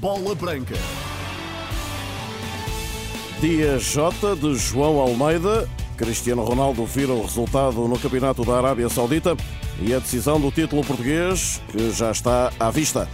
[0.00, 0.76] Bola Branca.
[3.40, 5.68] Dia J de João Almeida.
[5.96, 9.36] Cristiano Ronaldo vira o resultado no Campeonato da Arábia Saudita
[9.80, 13.08] e a decisão do título português que já está à vista.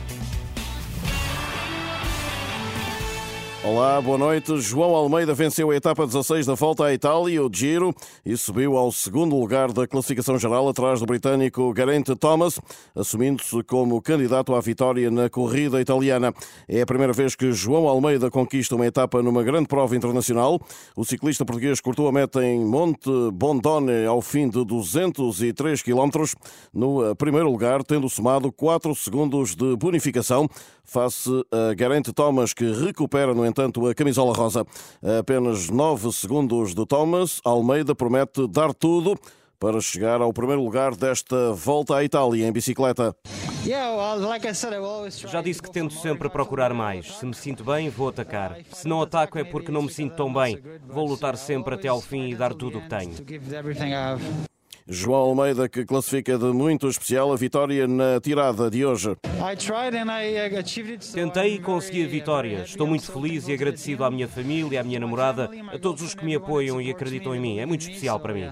[3.67, 4.61] Olá, boa noite.
[4.61, 8.93] João Almeida venceu a etapa 16 da volta à Itália, o Giro, e subiu ao
[8.93, 12.61] segundo lugar da classificação geral atrás do britânico Geraint Thomas,
[12.95, 16.35] assumindo-se como candidato à vitória na corrida italiana.
[16.69, 20.61] É a primeira vez que João Almeida conquista uma etapa numa grande prova internacional.
[20.95, 26.11] O ciclista português cortou a meta em Monte Bondone ao fim de 203 km,
[26.71, 30.51] no primeiro lugar, tendo somado 4 segundos de bonificação
[30.85, 34.67] face a Geraint Thomas, que recupera, no entanto, a camisola rosa.
[35.03, 39.19] A apenas 9 segundos de Thomas, Almeida promete dar tudo
[39.59, 43.17] para chegar ao primeiro lugar desta volta à Itália em bicicleta.
[45.27, 47.17] Já disse que tento sempre procurar mais.
[47.17, 48.59] Se me sinto bem, vou atacar.
[48.73, 50.61] Se não ataco é porque não me sinto tão bem.
[50.87, 53.15] Vou lutar sempre até ao fim e dar tudo o que tenho.
[54.87, 59.17] João Almeida, que classifica de muito especial a vitória na tirada de hoje.
[61.13, 62.63] Tentei e consegui a vitória.
[62.65, 66.25] Estou muito feliz e agradecido à minha família, à minha namorada, a todos os que
[66.25, 67.59] me apoiam e acreditam em mim.
[67.59, 68.49] É muito especial para mim.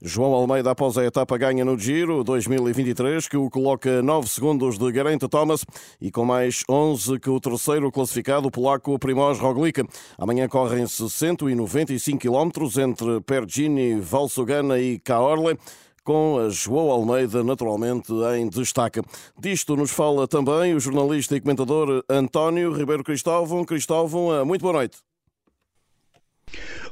[0.00, 4.92] João Almeida, após a etapa ganha no Giro 2023, que o coloca 9 segundos de
[4.92, 5.64] Geraint Thomas
[6.00, 9.82] e com mais 11 que o terceiro classificado, polaco Primoz Roglic.
[10.16, 15.58] Amanhã correm-se 195 km entre Pergini, Valsugana e Caorle
[16.04, 19.02] com a João Almeida naturalmente em destaque.
[19.38, 23.62] Disto nos fala também o jornalista e comentador António Ribeiro Cristóvão.
[23.64, 25.07] Cristóvão, muito boa noite.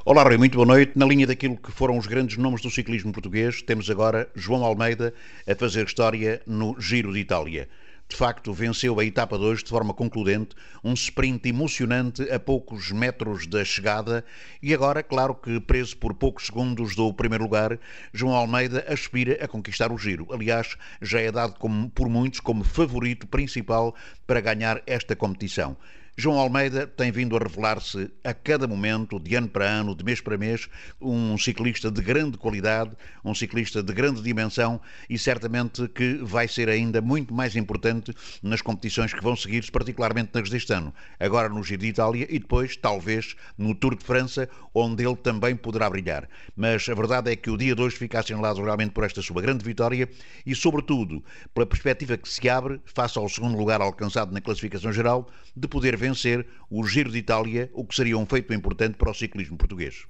[0.05, 0.93] Olá, Rui, muito boa noite.
[0.95, 5.13] Na linha daquilo que foram os grandes nomes do ciclismo português, temos agora João Almeida
[5.45, 7.67] a fazer história no Giro de Itália.
[8.09, 12.89] De facto, venceu a etapa de hoje de forma concludente, um sprint emocionante a poucos
[12.89, 14.23] metros da chegada
[14.61, 17.77] e agora, claro que preso por poucos segundos do primeiro lugar,
[18.13, 20.27] João Almeida aspira a conquistar o giro.
[20.31, 23.93] Aliás, já é dado como, por muitos como favorito principal
[24.25, 25.75] para ganhar esta competição.
[26.19, 30.19] João Almeida tem vindo a revelar-se a cada momento, de ano para ano, de mês
[30.19, 30.67] para mês,
[30.99, 36.69] um ciclista de grande qualidade, um ciclista de grande dimensão e certamente que vai ser
[36.69, 38.11] ainda muito mais importante
[38.41, 40.91] nas competições que vão seguir-se, particularmente nas deste ano.
[41.19, 45.55] Agora no Giro de Itália e depois, talvez, no Tour de França, onde ele também
[45.55, 46.27] poderá brilhar.
[46.55, 49.39] Mas a verdade é que o dia de hoje fica assinalado realmente por esta sua
[49.39, 50.09] grande vitória
[50.43, 51.23] e, sobretudo,
[51.53, 55.95] pela perspectiva que se abre, face ao segundo lugar alcançado na classificação geral, de poder
[55.95, 59.57] ver vencer o Giro de Itália, o que seria um feito importante para o ciclismo
[59.57, 60.05] português.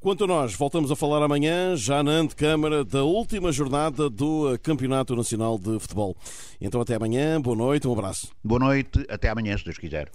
[0.00, 5.16] Quanto a nós, voltamos a falar amanhã, já na antecâmara da última jornada do Campeonato
[5.16, 6.14] Nacional de Futebol.
[6.60, 8.28] Então até amanhã, boa noite, um abraço.
[8.44, 10.10] Boa noite, até amanhã, se Deus quiser.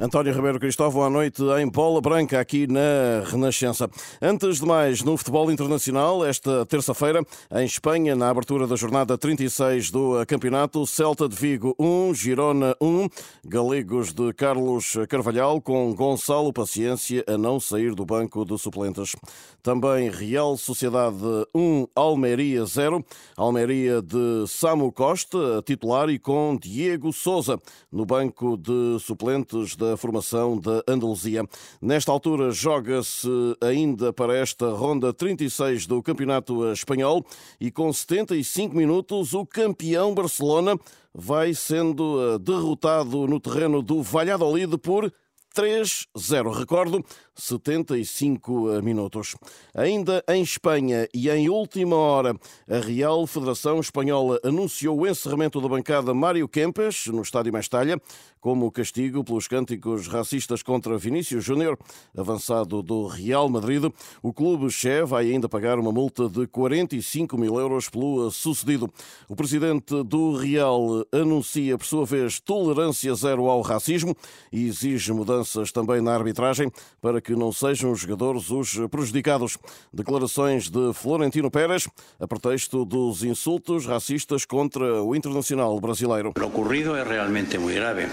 [0.00, 3.90] António Ribeiro Cristóvão, à noite em Bola Branca, aqui na Renascença.
[4.22, 7.20] Antes de mais, no futebol internacional, esta terça-feira,
[7.50, 13.08] em Espanha, na abertura da jornada 36 do campeonato, Celta de Vigo 1, Girona 1,
[13.44, 19.16] Galegos de Carlos Carvalhal, com Gonçalo Paciência a não sair do banco de suplentes.
[19.64, 21.16] Também Real Sociedade
[21.52, 23.04] 1, Almeria 0,
[23.36, 27.58] Almeria de Samu Costa, titular, e com Diego Souza
[27.90, 31.44] no banco de suplentes da formação da Andaluzia.
[31.80, 33.28] Nesta altura, joga-se
[33.60, 37.24] ainda para esta ronda 36 do Campeonato Espanhol
[37.60, 40.78] e com 75 minutos, o campeão Barcelona
[41.14, 45.12] vai sendo eh, derrotado no terreno do Valladolid por
[45.56, 46.56] 3-0.
[46.56, 47.04] Recordo,
[47.38, 49.36] 75 minutos.
[49.74, 52.34] Ainda em Espanha e em última hora,
[52.68, 58.00] a Real Federação Espanhola anunciou o encerramento da bancada Mário Kempes no Estádio Mestalha,
[58.40, 61.78] como castigo pelos cânticos racistas contra Vinícius Júnior,
[62.16, 63.84] avançado do Real Madrid.
[64.22, 68.90] O clube Che vai ainda pagar uma multa de 45 mil euros pelo sucedido.
[69.28, 74.16] O presidente do Real anuncia, por sua vez, tolerância zero ao racismo
[74.52, 76.70] e exige mudanças também na arbitragem
[77.00, 79.58] para que não sejam os jogadores os prejudicados.
[79.92, 81.88] Declarações de Florentino Pérez
[82.20, 86.32] a pretexto dos insultos racistas contra o internacional brasileiro.
[86.36, 88.08] O ocorrido é realmente muito grave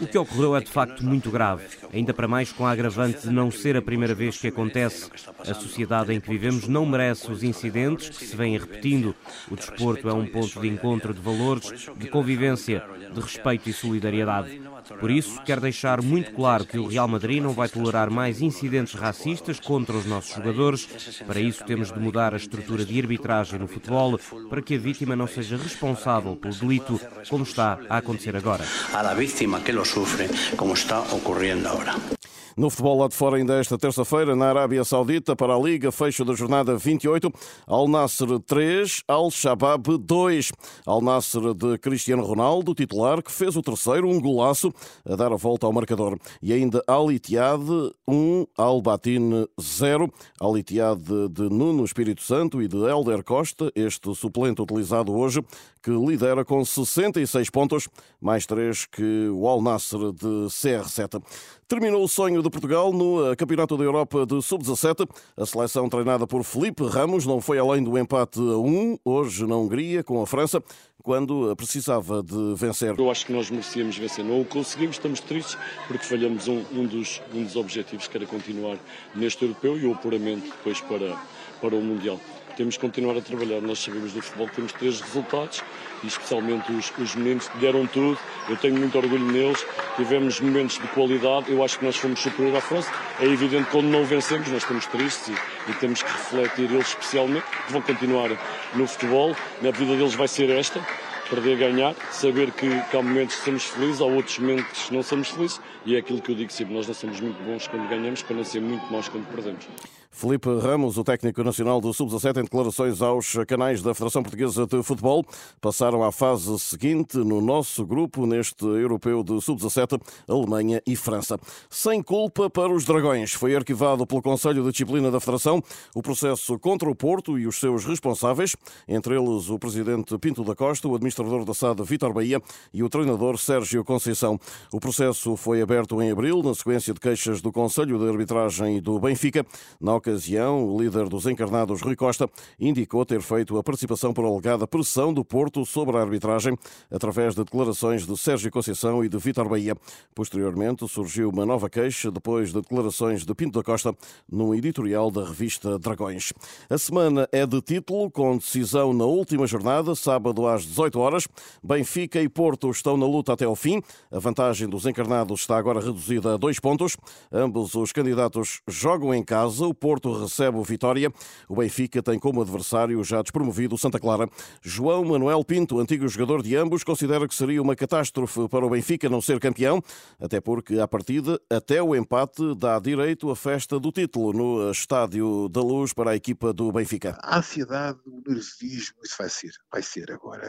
[0.00, 3.30] o que ocorreu é de facto muito grave, ainda para mais com a agravante de
[3.30, 5.10] não ser a primeira vez que acontece.
[5.38, 9.14] A sociedade em que vivemos não merece os incidentes que se vêm repetindo.
[9.50, 12.82] O desporto é um ponto de encontro de valores, de convivência,
[13.12, 14.60] de respeito e solidariedade.
[14.98, 18.94] Por isso, quero deixar muito claro que o Real Madrid não vai tolerar mais incidentes
[18.94, 20.86] racistas contra os nossos jogadores.
[21.26, 25.14] Para isso, temos de mudar a estrutura de arbitragem no futebol para que a vítima
[25.14, 28.64] não seja responsável pelo delito, como está a acontecer agora.
[28.92, 32.19] A vítima que lo sufre, como está ocorrendo agora.
[32.56, 36.24] No futebol lá de fora, ainda esta terça-feira, na Arábia Saudita, para a Liga, fecho
[36.24, 37.32] da jornada 28,
[37.66, 40.52] Al Nasser 3, Al Shabab 2.
[40.86, 44.72] Al Nasser de Cristiano Ronaldo, titular, que fez o terceiro, um golaço,
[45.04, 46.18] a dar a volta ao marcador.
[46.42, 47.62] E ainda Al Ittihad
[48.08, 50.10] 1, Al Batin 0.
[50.40, 55.42] Al Ittihad de Nuno Espírito Santo e de Helder Costa, este suplente utilizado hoje,
[55.82, 57.88] que lidera com 66 pontos,
[58.20, 61.22] mais 3 que o Al Nasser de CR7.
[61.66, 65.08] Terminou o sonho de Portugal no eh, Campeonato da Europa de Sub-17.
[65.36, 69.56] A seleção treinada por Felipe Ramos não foi além do empate a 1, hoje na
[69.56, 70.62] Hungria, com a França,
[71.02, 72.98] quando eh, precisava de vencer.
[72.98, 74.24] Eu acho que nós merecíamos vencer.
[74.24, 75.56] Não o conseguimos, estamos tristes,
[75.86, 78.76] porque falhamos um, um, dos, um dos objetivos, que era continuar
[79.14, 81.16] neste europeu e o apuramento depois para,
[81.60, 82.18] para o Mundial
[82.60, 83.62] temos que continuar a trabalhar.
[83.62, 85.62] Nós sabemos do futebol que temos três resultados
[86.04, 88.18] e especialmente os, os meninos que deram tudo.
[88.50, 89.64] Eu tenho muito orgulho neles.
[89.96, 91.50] Tivemos momentos de qualidade.
[91.50, 92.92] Eu acho que nós fomos superior à França.
[93.18, 96.88] É evidente que quando não vencemos, nós estamos tristes e, e temos que refletir eles
[96.88, 98.28] especialmente, que vão continuar
[98.74, 99.34] no futebol.
[99.60, 100.86] A vida deles vai ser esta
[101.30, 105.02] perder, ganhar, saber que, que há momentos que somos felizes, há outros momentos que não
[105.02, 107.88] somos felizes, e é aquilo que eu digo sempre, nós não somos muito bons quando
[107.88, 109.64] ganhamos, para não ser muito maus quando perdemos.
[110.12, 114.82] Felipe Ramos, o técnico nacional do Sub-17, em declarações aos canais da Federação Portuguesa de
[114.82, 115.24] Futebol,
[115.60, 121.38] passaram à fase seguinte no nosso grupo, neste europeu de Sub-17, Alemanha e França.
[121.70, 123.32] Sem culpa para os Dragões.
[123.32, 125.62] Foi arquivado pelo Conselho de Disciplina da Federação
[125.94, 128.56] o processo contra o Porto e os seus responsáveis,
[128.88, 132.42] entre eles o presidente Pinto da Costa, o administrador da SAD Vítor Bahia
[132.74, 134.38] e o treinador Sérgio Conceição.
[134.72, 138.80] O processo foi aberto em abril, na sequência de queixas do Conselho de Arbitragem e
[138.80, 139.46] do Benfica.
[139.80, 144.66] Na ocasião, o líder dos encarnados, Rui Costa, indicou ter feito a participação por alegada
[144.66, 146.56] pressão do Porto sobre a arbitragem,
[146.90, 149.76] através de declarações de Sérgio Conceição e de Vítor Bahia.
[150.14, 153.94] Posteriormente, surgiu uma nova queixa depois de declarações de Pinto da Costa
[154.30, 156.32] num editorial da revista Dragões.
[156.68, 161.28] A semana é de título, com decisão na última jornada, sábado às 18 horas.
[161.62, 163.82] Benfica e Porto estão na luta até ao fim.
[164.10, 166.96] A vantagem dos encarnados está agora reduzida a dois pontos.
[167.30, 169.66] Ambos os candidatos jogam em casa.
[169.66, 171.12] O Porto Porto recebe o Vitória.
[171.48, 174.30] O Benfica tem como adversário já despromovido o Santa Clara.
[174.62, 179.08] João Manuel Pinto, antigo jogador de ambos, considera que seria uma catástrofe para o Benfica
[179.08, 179.82] não ser campeão,
[180.20, 185.48] até porque, à partida, até o empate dá direito à festa do título no Estádio
[185.48, 187.18] da Luz para a equipa do Benfica.
[187.20, 189.50] A ansiedade, o nervosismo, isso vai ser.
[189.72, 190.46] Vai ser agora.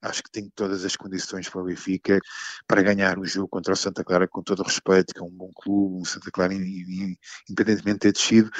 [0.00, 2.18] Acho que tem todas as condições para o Benfica
[2.66, 5.30] para ganhar o jogo contra o Santa Clara, com todo o respeito, que é um
[5.30, 8.50] bom clube, um Santa Clara, independentemente de ter descido,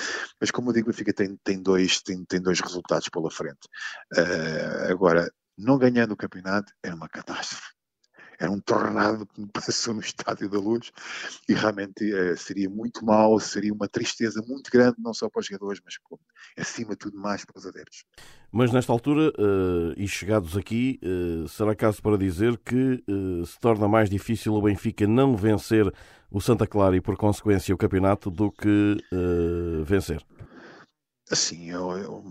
[0.40, 3.68] mas como eu digo, o Benfica tem, tem, dois, tem, tem dois resultados pela frente.
[4.16, 7.79] Uh, agora, não ganhando o campeonato era uma catástrofe.
[8.40, 10.90] Era um tornado que me passou no Estádio da Luz
[11.46, 15.46] e realmente uh, seria muito mal, seria uma tristeza muito grande, não só para os
[15.46, 15.94] jogadores, mas
[16.58, 18.04] acima de tudo mais para os adeptos.
[18.50, 23.04] Mas nesta altura, uh, e chegados aqui, uh, será caso para dizer que
[23.46, 25.92] se torna mais difícil o Benfica não vencer
[26.30, 28.96] o Santa Clara e, por consequência, o campeonato do que
[29.84, 30.24] vencer?
[31.30, 32.24] Assim, eu, eu,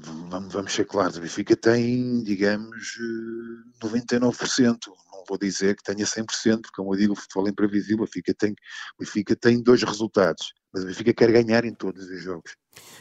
[0.49, 2.97] vamos, ser claros, o Benfica tem, digamos,
[3.81, 4.75] 99%.
[4.75, 8.03] Eh, Não vou dizer que tenha 100%, porque, como eu digo, o futebol é imprevisível.
[8.03, 12.09] O Benfica tem, o Benfica tem dois resultados, mas o Benfica quer ganhar em todos
[12.09, 12.55] os jogos.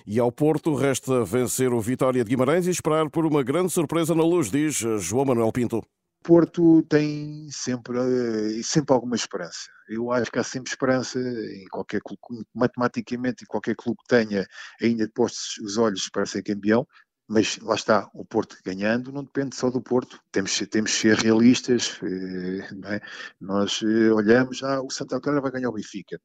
[0.06, 4.14] E ao Porto resta vencer o Vitória de Guimarães e esperar por uma grande surpresa
[4.14, 5.82] na luz, diz João Manuel Pinto.
[6.22, 9.70] Porto tem sempre, eh, sempre alguma esperança.
[9.88, 14.46] Eu acho que há sempre esperança em qualquer clube, matematicamente, em qualquer clube que tenha
[14.80, 16.86] ainda postos os olhos para ser campeão,
[17.26, 21.16] mas lá está, o Porto ganhando não depende só do Porto, temos, temos que ser
[21.16, 23.00] realistas, eh, é?
[23.40, 26.20] nós eh, olhamos, ah, o Santa Clara vai ganhar o Benfica,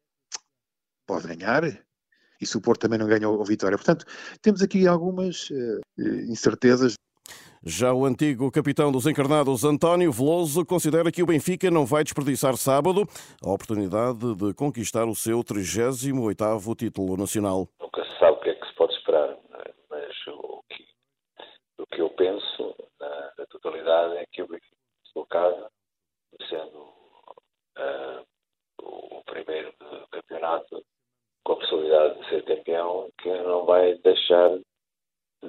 [1.06, 1.64] pode ganhar,
[2.42, 4.06] e se o Porto também não ganha o Vitória, portanto,
[4.42, 5.50] temos aqui algumas
[6.28, 6.96] incertezas
[7.66, 12.58] já o antigo capitão dos encarnados, António Veloso, considera que o Benfica não vai desperdiçar
[12.58, 13.08] sábado
[13.42, 17.68] a oportunidade de conquistar o seu 38º título nacional.
[17.80, 19.74] Nunca se sabe o que é que se pode esperar, é?
[19.90, 20.86] mas o que,
[21.80, 25.66] o que eu penso na, na, totalidade é que o Benfica, se for caso,
[26.50, 26.80] sendo
[27.78, 28.26] uh,
[28.82, 29.74] o primeiro
[30.12, 30.84] campeonato
[31.46, 34.58] com a possibilidade de ser campeão, que não vai deixar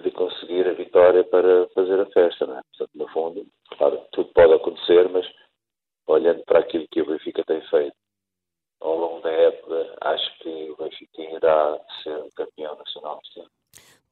[0.03, 2.63] de conseguir a vitória para fazer a festa, não é?
[2.63, 3.47] Portanto, no fundo,
[3.79, 5.27] claro, tudo pode acontecer, mas
[6.07, 7.97] olhando para aquilo que o Benfica tem feito
[8.81, 13.51] ao longo da época, acho que o Benfica irá ser campeão nacional este ano.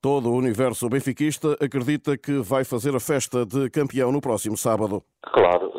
[0.02, 5.04] Todo o universo benfiquista acredita que vai fazer a festa de campeão no próximo sábado.
[5.22, 5.72] Claro,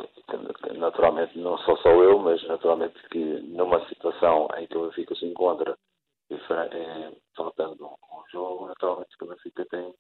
[0.78, 5.26] naturalmente não sou só eu, mas naturalmente que numa situação em que o Benfica se
[5.26, 5.78] encontra
[6.32, 9.94] eh, faltando um jogo, naturalmente que o Benfica tem,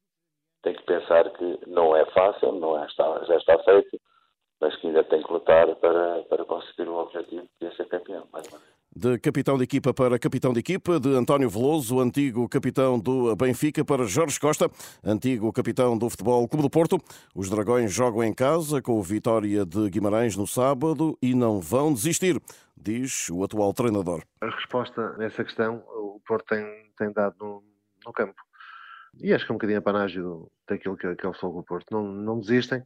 [0.61, 2.87] tem que pensar que não é fácil, não é,
[3.27, 3.99] já está feito,
[4.61, 8.25] mas que ainda tem que lutar para, para conseguir o objetivo de ser campeão.
[8.31, 8.82] Mais uma vez.
[8.95, 13.83] De capitão de equipa para capitão de equipa, de António Veloso, antigo capitão do Benfica,
[13.83, 14.69] para Jorge Costa,
[15.03, 16.99] antigo capitão do Futebol Clube do Porto.
[17.33, 22.39] Os Dragões jogam em casa com Vitória de Guimarães no sábado e não vão desistir,
[22.77, 24.21] diz o atual treinador.
[24.41, 26.63] A resposta nessa questão o Porto tem,
[26.95, 27.63] tem dado no,
[28.05, 28.39] no campo.
[29.19, 30.23] E acho que é um bocadinho a panagem
[30.69, 31.87] daquilo que, que é o Futebol do Porto.
[31.91, 32.83] Não, não desistem.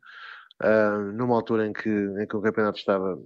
[0.64, 3.20] Uh, numa altura em que, em que o campeonato estava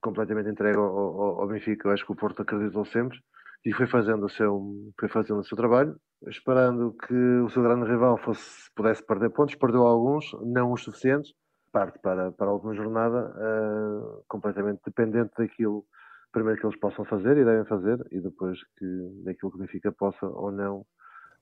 [0.00, 1.88] completamente entregue ao, ao, ao, Benfica.
[1.88, 3.18] Eu acho que o Porto acreditou sempre
[3.64, 4.62] e foi fazendo o seu,
[4.98, 5.96] foi fazendo o seu trabalho,
[6.28, 9.54] esperando que o seu grande rival fosse, pudesse perder pontos.
[9.54, 11.32] Perdeu alguns, não os suficientes.
[11.72, 15.84] Parte para, para a última jornada, uh, completamente dependente daquilo,
[16.32, 18.86] primeiro que eles possam fazer e devem fazer, e depois que,
[19.24, 20.86] daquilo que o Benfica possa ou não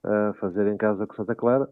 [0.04, 1.68] a fazer em casa com Santa Clara.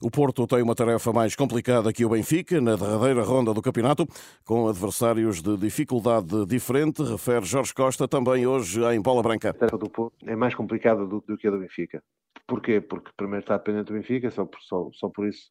[0.00, 4.06] O Porto tem uma tarefa mais complicada que o Benfica na derradeira ronda do campeonato,
[4.44, 9.50] com adversários de dificuldade diferente, refere Jorge Costa também hoje em Bola Branca.
[9.50, 12.02] A tarefa do Porto é mais complicada do, do que a do Benfica.
[12.46, 12.80] Porquê?
[12.80, 15.50] Porque primeiro está dependente do Benfica, só por, só, só por isso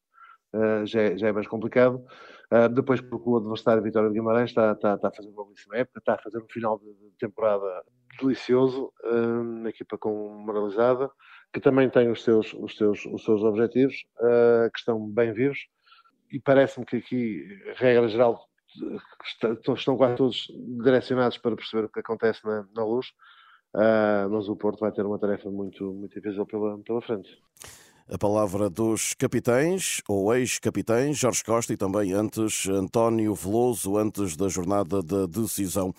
[0.53, 2.03] uh, já, é, já, é, mais complicado.
[2.51, 5.77] Uh, depois porque o adversário Vitória de Guimarães está, está, está a fazer uma belíssima
[5.77, 6.85] época, está a fazer um final de,
[7.19, 7.83] temporada
[8.19, 11.09] delicioso, uh, uma equipa com moralizada
[11.55, 15.57] que também tem os seus, os seus, os seus objetivos, uh, que estão bem vivos,
[16.29, 17.47] e parece-me que aqui,
[17.77, 18.45] regra geral,
[19.73, 20.47] estão quase todos
[20.83, 23.07] direcionados para perceber o que acontece na, na luz,
[23.73, 27.41] uh, mas o Porto vai ter uma tarefa muito, muito difícil pela, pela frente.
[28.07, 34.47] A palavra dos capitães, ou ex-capitães, Jorge Costa e também antes António Veloso, antes da
[34.47, 35.91] jornada da decisão.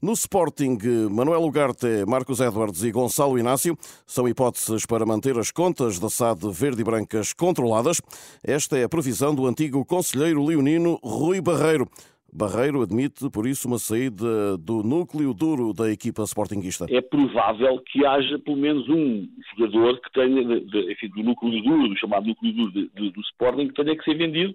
[0.00, 0.76] No Sporting,
[1.10, 6.50] Manuel Ugarte, Marcos Edwards e Gonçalo Inácio são hipóteses para manter as contas da SAD
[6.52, 7.98] verde e brancas controladas.
[8.42, 11.88] Esta é a previsão do antigo conselheiro leonino Rui Barreiro.
[12.36, 16.84] Barreiro admite, por isso, uma saída do núcleo duro da equipa sportinguista.
[16.90, 19.24] É provável que haja pelo menos um
[19.56, 23.20] jogador que tenha, de, de, enfim, do núcleo duro, do chamado núcleo duro de, do
[23.20, 24.52] Sporting, que tenha que ser vendido.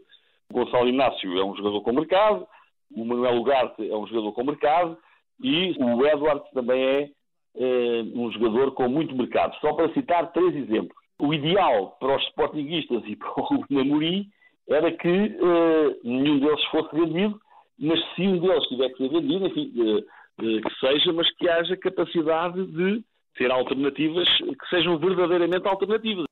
[0.51, 2.45] O Gonçalo Inácio é um jogador com mercado,
[2.93, 4.97] o Manuel Ugarte é um jogador com mercado
[5.41, 7.09] e o Edward também é,
[7.55, 9.55] é um jogador com muito mercado.
[9.61, 10.97] Só para citar três exemplos.
[11.17, 14.27] O ideal para os sportinguistas e para o Namorim
[14.67, 17.39] era que uh, nenhum deles fosse vendido
[17.79, 20.03] mas se um deles tiver que ser vendido, enfim, eh,
[20.41, 23.03] eh, que seja, mas que haja capacidade de
[23.37, 26.25] ter alternativas que sejam verdadeiramente alternativas.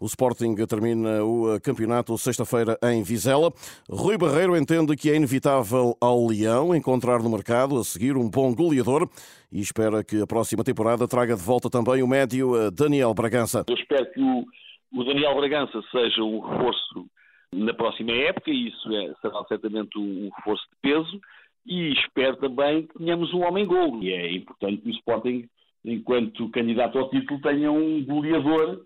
[0.00, 3.52] O Sporting termina o campeonato sexta-feira em Vizela.
[3.88, 8.54] Rui Barreiro entende que é inevitável ao Leão encontrar no mercado a seguir um bom
[8.54, 9.08] goleador
[9.52, 13.66] e espera que a próxima temporada traga de volta também o médio eh, Daniel Bragança.
[13.68, 17.06] Eu espero que o Daniel Bragança seja um reforço
[17.52, 21.20] na próxima época, e isso é, será certamente um reforço de peso,
[21.66, 24.02] e espero também que tenhamos um homem-gol.
[24.02, 25.48] E é importante que o Sporting,
[25.84, 28.84] enquanto candidato ao título, tenha um goleador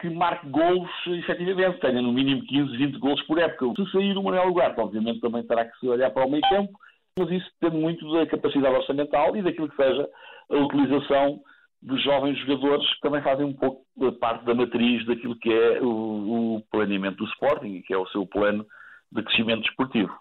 [0.00, 3.84] que marque golos efetivamente, tenha no mínimo 15, 20 golos por época.
[3.84, 6.72] Se sair o Manuel Ugarte, obviamente também terá que se olhar para o meio campo,
[7.18, 10.08] mas isso depende muito da capacidade orçamental e daquilo que seja
[10.50, 11.40] a utilização
[11.82, 13.84] dos jovens jogadores que também fazem um pouco
[14.20, 18.26] parte da matriz daquilo que é o, o planeamento do Sporting, que é o seu
[18.26, 18.66] plano
[19.10, 20.12] de crescimento esportivo.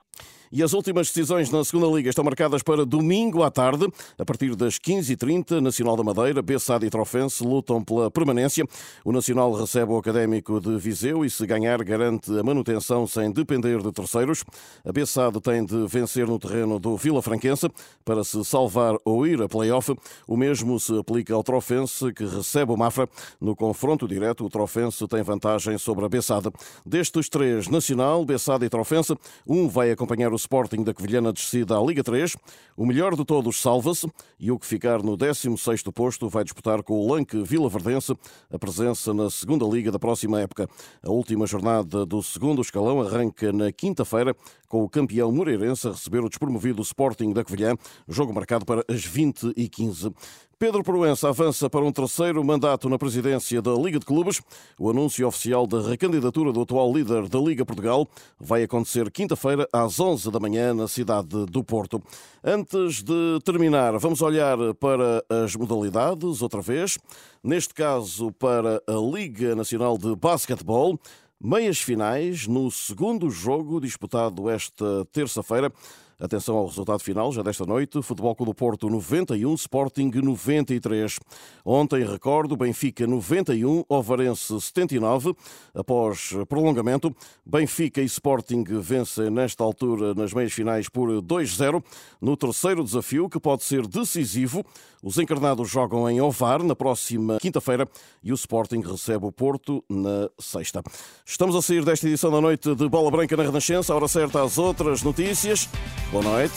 [0.52, 3.88] E as últimas decisões na segunda Liga estão marcadas para domingo à tarde,
[4.18, 5.60] a partir das 15h30.
[5.60, 8.66] Nacional da Madeira, Bessade e Trofense lutam pela permanência.
[9.06, 13.80] O Nacional recebe o Académico de Viseu e, se ganhar, garante a manutenção sem depender
[13.80, 14.44] de terceiros.
[14.84, 17.70] A Bessade tem de vencer no terreno do Vila Franquense
[18.04, 19.96] para se salvar ou ir a play-off.
[20.28, 23.08] O mesmo se aplica ao Trofense, que recebe o Mafra.
[23.40, 26.50] No confronto direto, o Trofense tem vantagem sobre a Bessade.
[26.84, 31.82] Destes três, Nacional, Bessade e Trofense, um vai acompanhar o Sporting da Covilhana descida à
[31.82, 32.36] Liga 3.
[32.76, 36.94] O melhor de todos salva-se e o que ficar no 16º posto vai disputar com
[36.96, 38.18] o Lanque Vila Verdense
[38.52, 40.68] a presença na segunda Liga da próxima época.
[41.04, 44.36] A última jornada do segundo escalão arranca na quinta-feira
[44.68, 47.76] com o campeão moreirense a receber o despromovido Sporting da Covilhã,
[48.08, 50.12] jogo marcado para as 20 e 15
[50.60, 54.42] Pedro Proença avança para um terceiro mandato na presidência da Liga de Clubes.
[54.78, 58.06] O anúncio oficial da recandidatura do atual líder da Liga Portugal
[58.38, 62.04] vai acontecer quinta-feira às 11 da manhã na cidade do Porto.
[62.44, 67.00] Antes de terminar, vamos olhar para as modalidades outra vez.
[67.42, 71.00] Neste caso, para a Liga Nacional de Basquetebol.
[71.42, 75.72] Meias finais no segundo jogo disputado esta terça-feira.
[76.20, 78.02] Atenção ao resultado final, já desta noite.
[78.02, 81.18] Futebol Clube do Porto 91, Sporting 93.
[81.64, 85.34] Ontem, recordo, Benfica 91, Ovarense 79.
[85.74, 91.82] Após prolongamento, Benfica e Sporting vencem nesta altura nas meias finais por 2-0.
[92.20, 94.66] No terceiro desafio, que pode ser decisivo,
[95.02, 97.88] os encarnados jogam em Ovar na próxima quinta-feira
[98.22, 100.84] e o Sporting recebe o Porto na sexta.
[101.26, 104.44] Estamos a sair desta edição da noite de Bola Branca na Renascença, a hora certa
[104.44, 105.70] às outras notícias.
[106.12, 106.54] Boa noite.